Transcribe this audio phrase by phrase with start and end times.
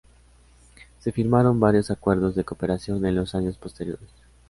[0.97, 4.09] Se firmaron varios acuerdos de cooperación en los años posteriores.